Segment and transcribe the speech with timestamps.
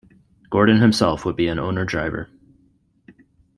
[0.49, 2.27] Gordon himself would be an owner-driver.